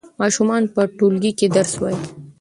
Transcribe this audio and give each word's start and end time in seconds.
ماشومان 0.21 0.63
په 0.73 0.81
ټولګي 0.97 1.31
کې 1.39 1.47
درس 1.55 1.73
وايي. 1.81 1.99